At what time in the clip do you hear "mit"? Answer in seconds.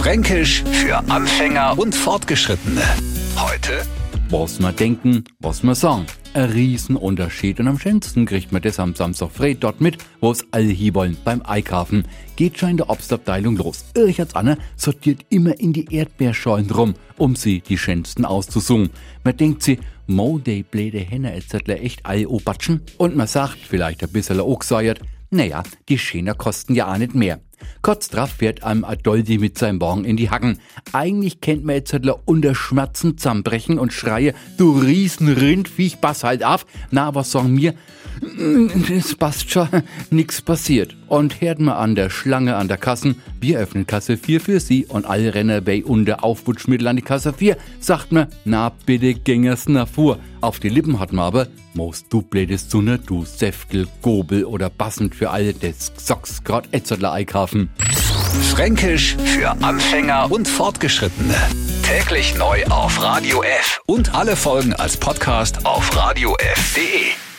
9.82-9.98, 29.38-29.58